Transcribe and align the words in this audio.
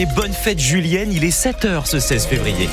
Et 0.00 0.06
bonne 0.14 0.32
fête 0.32 0.60
julienne, 0.60 1.12
il 1.12 1.24
est 1.24 1.36
7h 1.36 1.84
ce 1.86 1.98
16 1.98 2.26
février. 2.26 2.68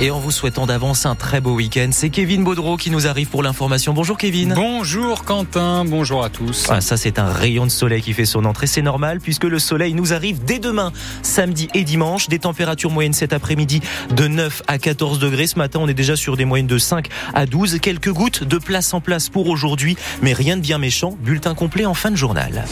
Et 0.00 0.12
en 0.12 0.20
vous 0.20 0.30
souhaitant 0.30 0.66
d'avance 0.66 1.06
un 1.06 1.16
très 1.16 1.40
beau 1.40 1.54
week-end, 1.54 1.88
c'est 1.90 2.10
Kevin 2.10 2.44
Baudreau 2.44 2.76
qui 2.76 2.92
nous 2.92 3.08
arrive 3.08 3.26
pour 3.26 3.42
l'information. 3.42 3.92
Bonjour 3.92 4.16
Kevin. 4.16 4.54
Bonjour 4.54 5.24
Quentin, 5.24 5.84
bonjour 5.84 6.24
à 6.24 6.30
tous. 6.30 6.66
Ah, 6.68 6.80
ça 6.80 6.96
c'est 6.96 7.18
un 7.18 7.32
rayon 7.32 7.66
de 7.66 7.70
soleil 7.70 8.00
qui 8.00 8.12
fait 8.12 8.24
son 8.24 8.44
entrée, 8.44 8.68
c'est 8.68 8.80
normal 8.80 9.18
puisque 9.18 9.42
le 9.42 9.58
soleil 9.58 9.94
nous 9.94 10.12
arrive 10.12 10.44
dès 10.44 10.60
demain, 10.60 10.92
samedi 11.22 11.68
et 11.74 11.82
dimanche. 11.82 12.28
Des 12.28 12.38
températures 12.38 12.92
moyennes 12.92 13.12
cet 13.12 13.32
après-midi 13.32 13.80
de 14.14 14.28
9 14.28 14.62
à 14.68 14.78
14 14.78 15.18
degrés. 15.18 15.48
Ce 15.48 15.58
matin 15.58 15.80
on 15.82 15.88
est 15.88 15.94
déjà 15.94 16.14
sur 16.14 16.36
des 16.36 16.44
moyennes 16.44 16.68
de 16.68 16.78
5 16.78 17.08
à 17.34 17.46
12. 17.46 17.80
Quelques 17.80 18.12
gouttes 18.12 18.44
de 18.44 18.58
place 18.58 18.94
en 18.94 19.00
place 19.00 19.28
pour 19.28 19.48
aujourd'hui, 19.48 19.96
mais 20.22 20.32
rien 20.32 20.56
de 20.56 20.62
bien 20.62 20.78
méchant. 20.78 21.16
Bulletin 21.18 21.56
complet 21.56 21.86
en 21.86 21.94
fin 21.94 22.12
de 22.12 22.16
journal. 22.16 22.66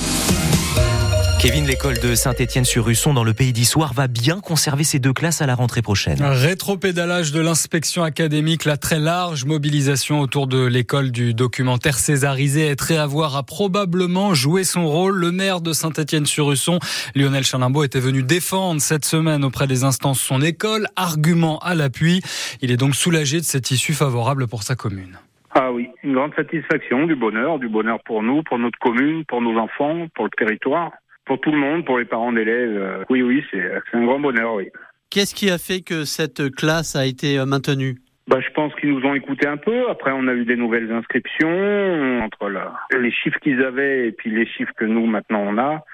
Kevin, 1.46 1.64
l'école 1.64 2.00
de 2.00 2.16
Saint-Étienne-sur-Russon 2.16 3.14
dans 3.14 3.22
le 3.22 3.32
pays 3.32 3.52
d'Issoire 3.52 3.92
va 3.92 4.08
bien 4.08 4.40
conserver 4.40 4.82
ses 4.82 4.98
deux 4.98 5.12
classes 5.12 5.42
à 5.42 5.46
la 5.46 5.54
rentrée 5.54 5.80
prochaine. 5.80 6.20
Rétropédalage 6.20 7.30
de 7.30 7.40
l'inspection 7.40 8.02
académique, 8.02 8.64
la 8.64 8.76
très 8.76 8.98
large 8.98 9.44
mobilisation 9.44 10.18
autour 10.18 10.48
de 10.48 10.66
l'école 10.66 11.12
du 11.12 11.34
documentaire 11.34 11.98
césarisé 11.98 12.66
est 12.66 12.74
très 12.74 12.96
à 12.96 13.06
voir 13.06 13.36
a 13.36 13.44
probablement 13.44 14.34
joué 14.34 14.64
son 14.64 14.88
rôle. 14.88 15.14
Le 15.14 15.30
maire 15.30 15.60
de 15.60 15.72
Saint-Étienne-sur-Russon, 15.72 16.80
Lionel 17.14 17.44
Chalimbaud, 17.44 17.84
était 17.84 18.00
venu 18.00 18.24
défendre 18.24 18.80
cette 18.80 19.04
semaine 19.04 19.44
auprès 19.44 19.68
des 19.68 19.84
instances 19.84 20.20
son 20.20 20.42
école, 20.42 20.88
argument 20.96 21.60
à 21.60 21.76
l'appui. 21.76 22.22
Il 22.60 22.72
est 22.72 22.76
donc 22.76 22.96
soulagé 22.96 23.36
de 23.36 23.44
cette 23.44 23.70
issue 23.70 23.94
favorable 23.94 24.48
pour 24.48 24.64
sa 24.64 24.74
commune. 24.74 25.16
Ah 25.54 25.70
oui, 25.70 25.90
une 26.02 26.14
grande 26.14 26.34
satisfaction, 26.34 27.06
du 27.06 27.14
bonheur, 27.14 27.60
du 27.60 27.68
bonheur 27.68 28.00
pour 28.04 28.24
nous, 28.24 28.42
pour 28.42 28.58
notre 28.58 28.80
commune, 28.80 29.24
pour 29.26 29.40
nos 29.40 29.56
enfants, 29.60 30.08
pour 30.12 30.24
le 30.24 30.30
territoire 30.36 30.90
pour 31.26 31.40
tout 31.40 31.50
le 31.50 31.58
monde, 31.58 31.84
pour 31.84 31.98
les 31.98 32.04
parents 32.04 32.32
d'élèves. 32.32 32.76
Euh, 32.76 33.04
oui, 33.10 33.22
oui, 33.22 33.44
c'est 33.50 33.62
un 33.92 34.04
grand 34.04 34.18
bonheur, 34.18 34.54
oui. 34.54 34.68
Qu'est-ce 35.10 35.34
qui 35.34 35.50
a 35.50 35.58
fait 35.58 35.82
que 35.82 36.04
cette 36.04 36.54
classe 36.54 36.96
a 36.96 37.04
été 37.04 37.38
euh, 37.38 37.46
maintenue? 37.46 37.96
Bah, 38.28 38.40
je 38.40 38.50
pense 38.52 38.74
qu'ils 38.76 38.90
nous 38.92 39.04
ont 39.04 39.14
écouté 39.14 39.46
un 39.46 39.56
peu. 39.56 39.88
Après, 39.88 40.10
on 40.12 40.26
a 40.26 40.34
eu 40.34 40.44
des 40.44 40.56
nouvelles 40.56 40.90
inscriptions. 40.90 42.20
Entre 42.22 42.48
là, 42.48 42.72
les 42.98 43.12
chiffres 43.12 43.38
qu'ils 43.40 43.62
avaient 43.62 44.08
et 44.08 44.12
puis 44.12 44.30
les 44.30 44.46
chiffres 44.46 44.72
que 44.76 44.84
nous, 44.84 45.06
maintenant, 45.06 45.42
on 45.46 45.58
a, 45.58 45.84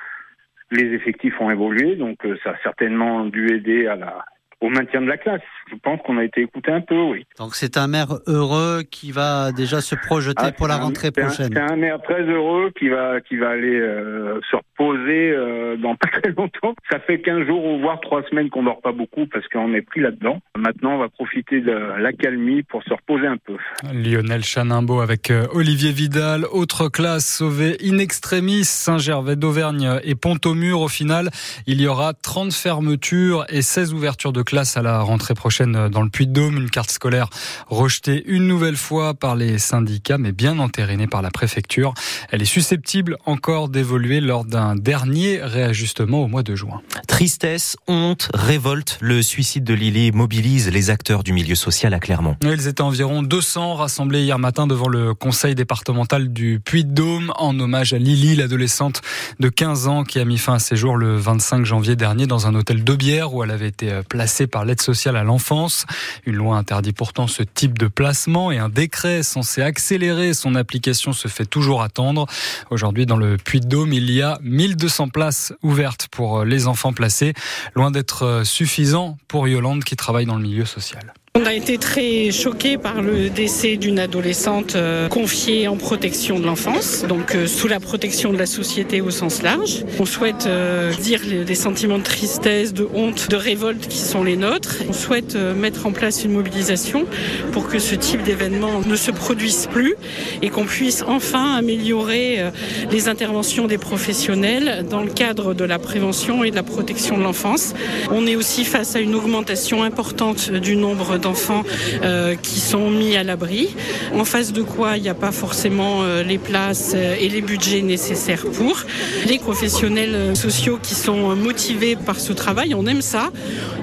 les 0.71 0.95
effectifs 0.95 1.39
ont 1.41 1.51
évolué. 1.51 1.97
Donc, 1.97 2.25
euh, 2.25 2.37
ça 2.43 2.51
a 2.51 2.63
certainement 2.63 3.25
dû 3.25 3.55
aider 3.55 3.87
à 3.87 3.97
la, 3.97 4.25
au 4.63 4.69
maintien 4.71 5.03
de 5.03 5.07
la 5.07 5.17
classe. 5.17 5.43
Je 5.71 5.77
pense 5.83 6.01
qu'on 6.03 6.19
a 6.19 6.25
été 6.25 6.43
écouté 6.43 6.71
un 6.71 6.81
peu, 6.81 7.01
oui. 7.01 7.27
Donc 7.39 7.55
c'est 7.55 7.77
un 7.77 7.89
maire 7.89 8.19
heureux 8.27 8.83
qui 8.89 9.11
va 9.11 9.53
déjà 9.53 9.81
se 9.81 9.95
projeter 9.95 10.45
ah, 10.45 10.53
pour 10.53 10.69
la 10.69 10.77
rentrée 10.77 11.11
prochaine. 11.11 11.51
C'est 11.53 11.59
un, 11.59 11.77
maire 11.77 12.01
très 12.03 12.23
heureux 12.23 12.73
qui 12.79 12.89
va 12.89 13.21
qui 13.21 13.37
va 13.37 13.51
aller 13.51 13.81
euh, 13.81 14.39
se 14.51 14.57
reposer 14.57 15.33
euh, 15.33 15.77
dans 15.77 15.97
pas 15.97 16.09
très 16.09 16.31
longtemps. 16.31 16.75
Ça 16.91 17.01
fait 17.01 17.21
15 17.21 17.47
jours 17.47 17.65
ou 17.65 17.81
voire 17.81 18.01
3 18.01 18.23
semaines 18.31 18.51
qu'on 18.51 18.63
dort 18.63 18.81
pas 18.81 18.93
beaucoup 18.93 19.27
parce 19.27 19.47
qu'on 19.49 19.75
est 19.75 19.83
pris 19.83 20.01
là-dedans. 20.01 20.41
Maintenant, 20.57 20.95
on 20.95 20.99
va 20.99 21.09
profiter 21.09 21.61
de 21.61 21.73
l'accalmie 21.99 22.63
pour 22.63 22.83
se 22.85 22.93
reposer 22.93 23.27
un 23.27 23.39
peu. 23.39 23.57
Lionel 23.93 24.45
Chanimbo 24.45 25.01
avec 25.01 25.31
euh, 25.31 25.47
Olivier 25.55 25.93
Vidal, 25.93 26.45
autre 26.53 26.89
classe 26.89 27.27
sauvée 27.27 27.77
in 27.85 27.99
extremis, 27.99 28.65
Saint-Gervais 28.65 29.37
d'Auvergne 29.37 29.99
et 30.05 30.15
Pont-au-Mur. 30.15 30.81
Au 30.81 30.89
final, 30.89 31.31
il 31.67 31.81
y 31.81 31.89
aura 31.89 32.13
30 32.13 32.53
fermetures 32.53 33.45
et 33.49 33.63
16 33.63 33.95
ouvertures 33.95 34.33
de 34.33 34.43
classe 34.43 34.52
à 34.53 34.83
la 34.83 35.01
rentrée 35.01 35.33
prochaine 35.33 35.89
dans 35.89 36.03
le 36.03 36.11
Puy-de-Dôme. 36.11 36.59
Une 36.59 36.69
carte 36.69 36.91
scolaire 36.91 37.31
rejetée 37.69 38.23
une 38.27 38.47
nouvelle 38.47 38.77
fois 38.77 39.15
par 39.15 39.35
les 39.35 39.59
syndicats, 39.59 40.19
mais 40.19 40.33
bien 40.33 40.59
entérinée 40.59 41.07
par 41.07 41.23
la 41.23 41.31
préfecture. 41.31 41.95
Elle 42.31 42.43
est 42.43 42.45
susceptible 42.45 43.17
encore 43.25 43.71
d'évoluer 43.71 44.21
lors 44.21 44.45
d'un 44.45 44.77
dernier 44.77 45.41
réajustement 45.43 46.23
au 46.23 46.29
mois 46.29 46.43
de 46.43 46.55
juin. 46.55 46.83
Tristesse, 47.09 47.79
honte, 47.89 48.29
révolte, 48.35 48.99
le 49.01 49.23
suicide 49.23 49.65
de 49.65 49.73
Lily 49.73 50.13
mobilise 50.13 50.69
les 50.69 50.91
acteurs 50.91 51.25
du 51.25 51.33
milieu 51.33 51.55
social 51.55 51.95
à 51.95 51.99
Clermont. 51.99 52.37
Ils 52.43 52.69
étaient 52.69 52.83
environ 52.83 53.23
200 53.23 53.77
rassemblés 53.77 54.21
hier 54.21 54.39
matin 54.39 54.67
devant 54.67 54.89
le 54.89 55.15
conseil 55.15 55.55
départemental 55.55 56.31
du 56.31 56.61
Puy-de-Dôme 56.63 57.33
en 57.37 57.59
hommage 57.59 57.95
à 57.95 57.99
Lily, 57.99 58.37
l'adolescente 58.37 59.01
de 59.41 59.49
15 59.49 59.89
ans 59.89 60.05
qui 60.05 60.19
a 60.21 60.27
mis 60.27 60.37
fin 60.37 60.55
à 60.55 60.59
ses 60.59 60.77
jours 60.77 60.99
le 60.99 61.17
25 61.17 61.65
janvier 61.65 61.97
dernier 61.97 62.27
dans 62.27 62.47
un 62.47 62.55
hôtel 62.55 62.85
de 62.85 62.95
bière 62.95 63.33
où 63.33 63.43
elle 63.43 63.51
avait 63.51 63.69
été 63.69 64.01
placée 64.09 64.42
par 64.47 64.65
l'aide 64.65 64.81
sociale 64.81 65.17
à 65.17 65.25
l'enfance. 65.25 65.87
Une 66.27 66.37
loi 66.37 66.57
interdit 66.57 66.93
pourtant 66.93 67.27
ce 67.27 67.43
type 67.43 67.79
de 67.79 67.87
placement 67.87 68.51
et 68.51 68.59
un 68.59 68.69
décret 68.69 69.23
censé 69.23 69.63
accélérer 69.63 70.35
son 70.35 70.55
application 70.55 71.13
se 71.13 71.29
fait 71.29 71.47
toujours 71.47 71.83
attendre. 71.83 72.27
Aujourd'hui, 72.71 73.07
dans 73.07 73.17
le 73.17 73.37
Puy-de-Dôme, 73.37 73.93
il 73.93 74.11
y 74.11 74.23
a 74.23 74.39
1200 74.43 75.09
places 75.09 75.53
ouvertes 75.63 76.09
pour 76.11 76.45
les 76.45 76.67
enfants 76.67 76.93
placés, 76.93 77.35
loin 77.75 77.91
d'être 77.91 78.43
suffisant 78.45 79.19
pour 79.29 79.49
Yolande 79.49 79.85
qui 79.85 79.97
travaille 79.97 80.27
dans 80.27 80.37
le 80.37 80.43
milieu 80.43 80.65
social. 80.65 81.13
On 81.35 81.47
a 81.47 81.55
été 81.55 81.79
très 81.79 82.31
choqués 82.31 82.77
par 82.77 83.01
le 83.01 83.31
décès 83.31 83.79
d'une 83.79 83.99
adolescente 83.99 84.77
euh, 84.77 85.09
confiée 85.09 85.67
en 85.67 85.79
protection 85.79 86.39
de 86.39 86.45
l'enfance, 86.45 87.07
donc 87.09 87.35
euh, 87.35 87.47
sous 87.47 87.69
la 87.69 87.81
protection 87.81 88.35
de 88.35 88.39
la 88.39 88.45
société 88.45 89.01
au 89.01 89.11
sens 89.11 89.41
large. 89.41 89.83
On 89.99 90.05
souhaite 90.05 90.45
euh, 90.47 90.93
dire 90.93 91.23
les 91.25 91.55
sentiments 91.55 91.97
de 91.97 92.03
tristesse, 92.03 92.75
de 92.75 92.87
honte, 92.93 93.31
de 93.31 93.37
révolte 93.37 93.89
qui 93.89 93.97
sont 93.97 94.23
les 94.23 94.37
nôtres. 94.37 94.83
On 94.91 94.93
souhaite 94.93 95.35
mettre 95.35 95.87
en 95.87 95.93
place 95.93 96.23
une 96.23 96.33
mobilisation 96.33 97.07
pour 97.53 97.67
que 97.67 97.79
ce 97.79 97.95
type 97.95 98.23
d'événement 98.23 98.83
ne 98.87 98.95
se 98.95 99.11
produise 99.11 99.69
plus 99.73 99.95
et 100.43 100.51
qu'on 100.51 100.67
puisse 100.67 101.03
enfin 101.09 101.55
améliorer 101.55 102.45
les 102.91 103.09
interventions 103.09 103.67
des 103.67 103.79
professionnels 103.79 104.85
dans 104.91 105.01
le 105.01 105.11
cadre 105.11 105.55
de 105.55 105.65
la 105.65 105.79
prévention 105.79 106.45
et 106.45 106.51
de 106.51 106.57
la 106.57 106.63
protection 106.63 107.17
de 107.17 107.23
l'enfance. 107.23 107.73
On 108.11 108.27
est 108.27 108.37
aussi 108.37 108.67
face 108.67 108.97
à 108.97 109.01
une 109.01 109.15
augmentation 109.15 109.83
importante 109.83 110.51
du 110.51 110.77
nombre 110.77 111.17
d'enfants 111.23 111.63
euh, 112.03 112.35
qui 112.35 112.61
sont 112.61 112.91
mis 112.91 113.17
à 113.17 113.23
l'abri, 113.23 113.75
en 114.15 114.25
face 114.25 114.53
de 114.53 114.63
quoi 114.63 114.97
il 114.97 115.03
n'y 115.03 115.09
a 115.09 115.15
pas 115.15 115.33
forcément 115.33 116.03
euh, 116.03 116.23
les 116.23 116.39
places 116.39 116.93
euh, 116.95 117.17
et 117.19 117.29
les 117.29 117.41
budgets 117.41 117.81
nécessaires 117.81 118.45
pour. 118.53 118.83
Les 119.27 119.39
professionnels 119.39 120.37
sociaux 120.37 120.79
qui 120.83 120.95
sont 120.95 121.35
motivés 121.37 121.97
par 121.97 122.21
ce 122.21 122.33
travail, 122.33 122.75
on 122.75 122.87
aime 122.87 123.03
ça, 123.03 123.31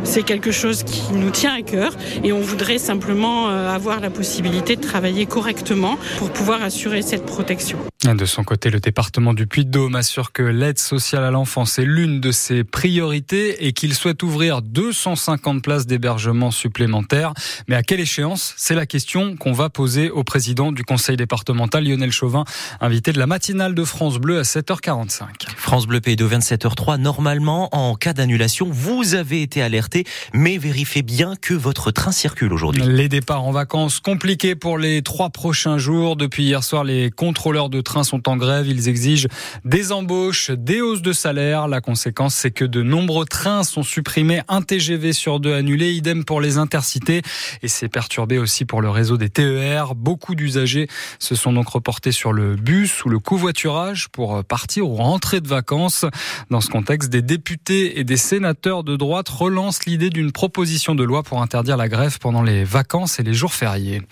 c'est 0.04 0.24
quelque 0.24 0.52
chose 0.52 0.84
qui 0.84 1.02
nous 1.14 1.32
tient 1.32 1.54
à 1.54 1.62
cœur 1.62 1.94
et 2.24 2.32
on 2.32 2.42
voudrait 2.42 2.78
simplement 2.78 3.48
avoir 3.48 4.00
la 4.00 4.10
possibilité 4.10 4.76
de 4.76 4.82
travailler 4.82 5.26
correctement 5.26 5.98
pour 6.18 6.30
pouvoir 6.30 6.62
assurer 6.62 7.02
cette 7.02 7.26
protection. 7.26 7.78
De 8.06 8.26
son 8.26 8.46
côté, 8.46 8.70
le 8.70 8.80
département 8.80 9.34
du 9.34 9.46
Puy-de-Dôme 9.46 9.94
assure 9.96 10.32
que 10.32 10.42
l'aide 10.42 10.80
sociale 10.80 11.26
à 11.26 11.32
l'enfance 11.32 11.80
est 11.80 11.86
l'une 11.86 12.22
de 12.22 12.32
ses 12.32 12.64
priorités 12.64 13.68
et 13.68 13.74
qu'il 13.74 13.94
souhaite 13.94 14.24
ouvrir 14.24 14.62
250 14.62 15.62
places 15.62 15.86
d'hébergement 15.86 16.50
supplémentaires. 16.50 17.34
Mais 17.68 17.76
à 17.76 17.84
quelle 17.84 18.00
échéance? 18.00 18.54
C'est 18.56 18.74
la 18.74 18.86
question 18.86 19.36
qu'on 19.36 19.52
va 19.52 19.70
poser 19.70 20.10
au 20.10 20.24
président 20.24 20.72
du 20.72 20.86
conseil 20.86 21.18
départemental, 21.18 21.84
Lionel 21.84 22.14
Chauvin, 22.14 22.46
invité 22.80 23.12
de 23.12 23.20
la 23.20 23.28
matinale 23.28 23.76
de 23.76 23.84
France 23.84 24.18
Bleu 24.18 24.40
à 24.40 24.44
7h45. 24.44 25.26
France 25.58 25.86
Bleu 25.86 26.00
Pays 26.00 26.16
de 26.16 26.26
27h03. 26.26 27.00
Normalement, 27.00 27.68
en 27.76 27.96
cas 27.96 28.14
d'annulation, 28.14 28.70
vous 28.72 29.14
avez 29.14 29.42
été 29.42 29.62
alerté, 29.62 30.06
mais 30.34 30.58
vérifiez 30.58 31.02
bien 31.02 31.34
que 31.36 31.54
votre 31.54 31.92
train 31.92 32.14
circule 32.14 32.54
aujourd'hui. 32.54 32.82
Les 32.82 33.10
départs 33.10 33.44
en 33.44 33.52
vacances 33.52 34.00
compliqués 34.00 34.56
pour 34.56 34.78
les 34.78 35.02
trois 35.02 35.32
prochains 35.32 35.78
jours. 35.78 36.16
Depuis 36.16 36.44
hier 36.44 36.64
soir, 36.64 36.86
les 36.86 37.12
contrôleurs 37.12 37.68
de 37.68 37.82
trains 37.90 38.04
sont 38.04 38.30
en 38.30 38.38
grève. 38.38 38.68
Ils 38.68 38.88
exigent 38.88 39.28
des 39.66 39.92
embauches, 39.92 40.52
des 40.52 40.80
hausses 40.80 41.02
de 41.02 41.12
salaire. 41.12 41.68
La 41.68 41.82
conséquence, 41.82 42.36
c'est 42.36 42.52
que 42.52 42.66
de 42.66 42.84
nombreux 42.84 43.26
trains 43.26 43.64
sont 43.64 43.82
supprimés, 43.82 44.42
un 44.48 44.62
TGV 44.62 45.12
sur 45.12 45.40
deux 45.40 45.54
annulé, 45.54 45.92
idem 45.94 46.24
pour 46.24 46.40
les 46.40 46.58
intercités. 46.58 47.24
Et 47.64 47.68
c'est 47.68 47.90
perturbé 47.90 48.38
aussi 48.38 48.64
pour 48.66 48.82
le 48.82 48.92
réseau 48.92 49.18
des 49.18 49.30
TER. 49.30 49.96
Beaucoup 49.96 50.36
d'usagers 50.36 50.88
se 51.18 51.34
sont 51.34 51.52
donc 51.52 51.68
reportés 51.70 52.12
sur 52.12 52.32
le 52.32 52.56
bus 52.56 53.04
ou 53.06 53.10
le 53.10 53.18
covoiturage 53.18 54.10
pour 54.10 54.44
partir 54.44 54.88
ou 54.88 54.96
rentrer 54.96 55.42
de 55.42 55.48
vacances. 55.48 56.06
Dans 56.52 56.62
ce 56.62 56.70
contexte, 56.70 57.10
des 57.10 57.24
députés 57.24 58.00
et 58.00 58.04
des 58.04 58.18
sénateurs 58.18 58.84
de 58.84 58.96
droite 58.98 59.30
relancent 59.30 59.86
l'idée 59.88 60.12
d'une 60.12 60.32
proposition 60.32 60.94
de 60.94 61.04
loi 61.04 61.24
pour 61.24 61.42
interdire 61.42 61.76
la 61.76 61.90
grève 61.90 62.20
pendant 62.20 62.44
les 62.44 62.64
vacances 62.64 63.20
et 63.20 63.24
les 63.24 63.34
jours 63.34 63.54
fériés. 63.54 64.04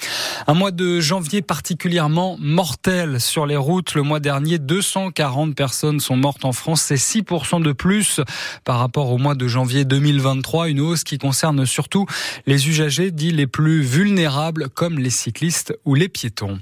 Un 0.47 0.55
mois 0.55 0.71
de 0.71 0.99
janvier 0.99 1.43
particulièrement 1.43 2.37
mortel 2.39 3.21
sur 3.21 3.45
les 3.45 3.55
routes 3.55 3.66
le 3.67 4.01
mois 4.01 4.21
dernier, 4.21 4.59
240 4.59 5.53
personnes 5.53 5.99
sont 5.99 6.15
mortes 6.15 6.45
en 6.45 6.53
France. 6.53 6.83
C'est 6.83 6.95
6% 6.95 7.61
de 7.61 7.71
plus 7.73 8.21
par 8.63 8.79
rapport 8.79 9.11
au 9.11 9.17
mois 9.17 9.35
de 9.35 9.47
janvier 9.47 9.83
2023. 9.83 10.69
Une 10.69 10.79
hausse 10.79 11.03
qui 11.03 11.17
concerne 11.17 11.65
surtout 11.65 12.05
les 12.45 12.69
usagers 12.69 13.11
dits 13.11 13.31
les 13.31 13.47
plus 13.47 13.81
vulnérables 13.81 14.69
comme 14.69 14.99
les 14.99 15.09
cyclistes 15.09 15.77
ou 15.83 15.95
les 15.95 16.07
piétons. 16.07 16.59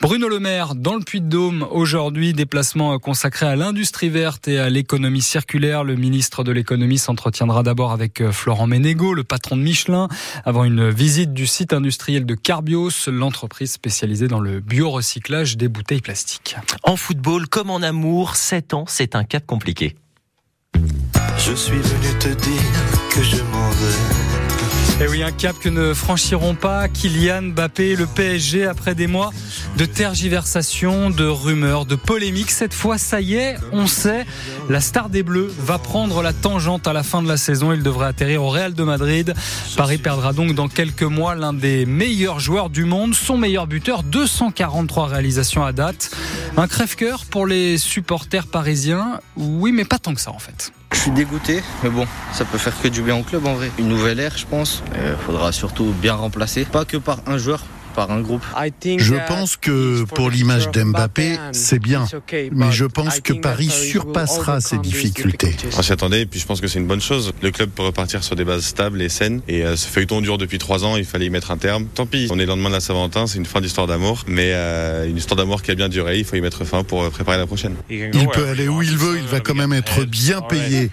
Bruno 0.00 0.28
Le 0.28 0.38
Maire 0.38 0.74
dans 0.74 0.94
le 0.94 1.02
Puy-de-Dôme 1.02 1.66
aujourd'hui, 1.70 2.32
déplacement 2.32 2.98
consacré 2.98 3.46
à 3.46 3.56
l'industrie 3.56 4.08
verte 4.08 4.48
et 4.48 4.58
à 4.58 4.70
l'économie 4.70 5.22
circulaire. 5.22 5.84
Le 5.84 5.96
ministre 5.96 6.44
de 6.44 6.52
l'économie 6.52 6.98
s'entretiendra 6.98 7.62
d'abord 7.62 7.92
avec 7.92 8.20
euh, 8.20 8.32
Florent 8.32 8.66
Ménégo, 8.66 9.14
le 9.14 9.24
patron 9.24 9.56
de 9.56 9.62
Michelin, 9.62 10.08
avant 10.44 10.64
une 10.64 10.90
visite 10.90 11.32
du 11.32 11.46
site 11.46 11.72
industriel 11.72 12.26
de 12.26 12.34
Carbios, 12.34 13.08
l'entreprise 13.08 13.72
spécialisée 13.72 14.28
dans 14.28 14.40
le 14.40 14.60
biorecyclage 14.60 15.56
des 15.56 15.68
bouteilles 15.68 16.00
plastiques. 16.00 16.56
En 16.82 16.96
football 16.96 17.48
comme 17.48 17.70
en 17.70 17.82
amour, 17.82 18.36
7 18.36 18.74
ans, 18.74 18.84
c'est 18.86 19.14
un 19.14 19.24
cap 19.24 19.46
compliqué. 19.46 19.96
Je 21.38 21.54
suis 21.54 21.78
venu 21.78 22.18
te 22.18 22.28
dire 22.28 22.62
que 23.10 23.22
je. 23.22 23.37
Et 25.00 25.04
eh 25.04 25.08
oui, 25.08 25.22
un 25.22 25.30
cap 25.30 25.56
que 25.60 25.68
ne 25.68 25.94
franchiront 25.94 26.56
pas 26.56 26.88
Kylian 26.88 27.52
Mbappé, 27.52 27.94
le 27.94 28.08
PSG, 28.08 28.66
après 28.66 28.96
des 28.96 29.06
mois 29.06 29.30
de 29.76 29.84
tergiversation, 29.84 31.10
de 31.10 31.24
rumeurs, 31.24 31.86
de 31.86 31.94
polémiques. 31.94 32.50
Cette 32.50 32.74
fois, 32.74 32.98
ça 32.98 33.20
y 33.20 33.36
est, 33.36 33.58
on 33.70 33.86
sait, 33.86 34.26
la 34.68 34.80
star 34.80 35.08
des 35.08 35.22
Bleus 35.22 35.54
va 35.56 35.78
prendre 35.78 36.20
la 36.20 36.32
tangente 36.32 36.88
à 36.88 36.92
la 36.92 37.04
fin 37.04 37.22
de 37.22 37.28
la 37.28 37.36
saison. 37.36 37.72
Il 37.72 37.84
devrait 37.84 38.08
atterrir 38.08 38.42
au 38.42 38.48
Real 38.48 38.74
de 38.74 38.82
Madrid. 38.82 39.34
Paris 39.76 39.98
perdra 39.98 40.32
donc 40.32 40.56
dans 40.56 40.66
quelques 40.66 41.04
mois 41.04 41.36
l'un 41.36 41.52
des 41.52 41.86
meilleurs 41.86 42.40
joueurs 42.40 42.68
du 42.68 42.84
monde, 42.84 43.14
son 43.14 43.38
meilleur 43.38 43.68
buteur, 43.68 44.02
243 44.02 45.06
réalisations 45.06 45.64
à 45.64 45.72
date. 45.72 46.10
Un 46.56 46.66
crève-cœur 46.66 47.24
pour 47.26 47.46
les 47.46 47.78
supporters 47.78 48.48
parisiens. 48.48 49.20
Oui, 49.36 49.70
mais 49.70 49.84
pas 49.84 50.00
tant 50.00 50.12
que 50.12 50.20
ça 50.20 50.32
en 50.32 50.40
fait. 50.40 50.72
Je 50.98 51.04
suis 51.04 51.12
dégoûté, 51.12 51.62
mais 51.84 51.90
bon, 51.90 52.08
ça 52.32 52.44
peut 52.44 52.58
faire 52.58 52.74
que 52.82 52.88
du 52.88 53.02
bien 53.02 53.14
au 53.14 53.22
club 53.22 53.46
en 53.46 53.54
vrai. 53.54 53.70
Une 53.78 53.86
nouvelle 53.86 54.18
ère, 54.18 54.36
je 54.36 54.44
pense. 54.44 54.82
Il 54.96 55.16
faudra 55.24 55.52
surtout 55.52 55.94
bien 56.02 56.14
remplacer, 56.14 56.64
pas 56.64 56.84
que 56.84 56.96
par 56.96 57.18
un 57.26 57.38
joueur, 57.38 57.62
un 58.10 58.20
groupe 58.20 58.42
Je 58.84 59.14
pense 59.26 59.56
que 59.56 60.04
pour 60.04 60.30
l'image 60.30 60.70
d'Mbappé, 60.70 61.38
c'est 61.52 61.78
bien. 61.78 62.06
Mais 62.52 62.72
je 62.72 62.84
pense 62.84 63.20
que 63.20 63.32
Paris 63.32 63.70
surpassera 63.70 64.60
ses 64.60 64.78
difficultés. 64.78 65.56
On 65.76 65.82
s'y 65.82 65.92
attendait 65.92 66.22
et 66.22 66.26
puis 66.26 66.40
je 66.40 66.46
pense 66.46 66.60
que 66.60 66.68
c'est 66.68 66.78
une 66.78 66.86
bonne 66.86 67.00
chose. 67.00 67.32
Le 67.42 67.50
club 67.50 67.70
peut 67.70 67.82
repartir 67.82 68.22
sur 68.24 68.36
des 68.36 68.44
bases 68.44 68.64
stables 68.64 69.00
et 69.02 69.08
saines. 69.08 69.40
Et 69.48 69.64
euh, 69.64 69.76
ce 69.76 69.86
feuilleton 69.88 70.20
dure 70.20 70.38
depuis 70.38 70.58
trois 70.58 70.84
ans, 70.84 70.96
il 70.96 71.04
fallait 71.04 71.26
y 71.26 71.30
mettre 71.30 71.50
un 71.50 71.58
terme. 71.58 71.86
Tant 71.94 72.06
pis, 72.06 72.28
on 72.30 72.38
est 72.38 72.42
le 72.42 72.48
lendemain 72.48 72.68
de 72.68 72.74
la 72.74 72.80
Saint-Valentin, 72.80 73.26
c'est 73.26 73.38
une 73.38 73.46
fin 73.46 73.60
d'histoire 73.60 73.86
d'amour. 73.86 74.24
Mais 74.26 74.52
euh, 74.54 75.08
une 75.08 75.16
histoire 75.16 75.36
d'amour 75.36 75.62
qui 75.62 75.70
a 75.70 75.74
bien 75.74 75.88
duré, 75.88 76.18
il 76.18 76.24
faut 76.24 76.36
y 76.36 76.40
mettre 76.40 76.64
fin 76.64 76.84
pour 76.84 77.02
euh, 77.02 77.10
préparer 77.10 77.38
la 77.38 77.46
prochaine. 77.46 77.74
Il 77.90 78.28
peut 78.32 78.48
aller 78.48 78.68
où 78.68 78.82
il 78.82 78.96
veut, 78.96 79.18
il 79.18 79.26
va 79.26 79.40
quand 79.40 79.54
même 79.54 79.72
être 79.72 80.04
bien 80.04 80.40
payé. 80.40 80.90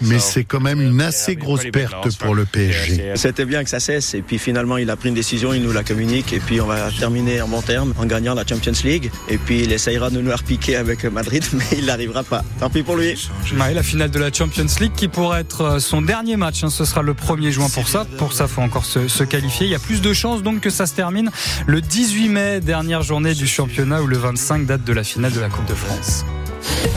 Mais 0.00 0.18
c'est 0.18 0.44
quand 0.44 0.60
même 0.60 0.80
une 0.80 1.00
assez 1.00 1.36
grosse 1.36 1.64
perte 1.72 2.16
pour 2.18 2.34
le 2.34 2.44
PSG. 2.44 3.12
C'était 3.14 3.44
bien 3.44 3.64
que 3.64 3.70
ça 3.70 3.80
cesse 3.80 4.14
et 4.14 4.22
puis 4.22 4.38
finalement 4.38 4.76
il 4.76 4.90
a 4.90 4.96
pris 4.96 5.08
une 5.08 5.14
décision, 5.14 5.52
il 5.52 5.62
nous 5.62 5.72
la 5.72 5.84
communique 5.84 6.32
et 6.32 6.40
puis 6.46 6.60
on 6.60 6.66
va 6.66 6.90
terminer 6.90 7.40
en 7.42 7.48
bon 7.48 7.62
terme 7.62 7.94
en 7.98 8.06
gagnant 8.06 8.34
la 8.34 8.46
Champions 8.46 8.72
League. 8.84 9.10
Et 9.28 9.38
puis 9.38 9.62
il 9.62 9.72
essayera 9.72 10.10
de 10.10 10.20
nous 10.20 10.28
la 10.28 10.36
repiquer 10.36 10.76
avec 10.76 11.04
Madrid, 11.04 11.44
mais 11.52 11.64
il 11.78 11.86
n'arrivera 11.86 12.22
pas. 12.22 12.44
Tant 12.60 12.70
pis 12.70 12.82
pour 12.82 12.96
lui. 12.96 13.14
la 13.56 13.82
finale 13.82 14.10
de 14.10 14.18
la 14.18 14.32
Champions 14.32 14.66
League 14.80 14.92
qui 14.96 15.08
pourrait 15.08 15.40
être 15.40 15.60
euh, 15.62 15.78
son 15.78 16.02
dernier 16.02 16.36
match. 16.36 16.64
Hein. 16.64 16.70
ce 16.70 16.84
sera 16.84 17.02
le 17.02 17.14
1er 17.14 17.50
juin 17.50 17.68
pour 17.68 17.88
ça. 17.88 18.06
Pour 18.18 18.32
ça, 18.32 18.48
faut 18.48 18.62
encore 18.62 18.84
se, 18.84 19.08
se, 19.08 19.24
qualifier. 19.24 19.66
Il 19.66 19.70
y 19.70 19.74
a 19.74 19.78
plus 19.78 20.00
de 20.00 20.12
chances 20.12 20.42
donc 20.42 20.60
que 20.60 20.70
ça 20.70 20.86
se 20.86 20.94
termine 20.94 21.30
le 21.66 21.80
18 21.80 22.28
mai, 22.28 22.60
dernière 22.60 23.02
journée 23.02 23.34
du 23.34 23.46
championnat 23.46 24.02
ou 24.02 24.06
le 24.06 24.16
25 24.16 24.66
date 24.66 24.84
de 24.84 24.92
la 24.92 25.04
finale 25.04 25.32
de 25.32 25.40
la 25.40 25.48
Coupe 25.48 25.66
de 25.66 25.74
France. 25.74 26.24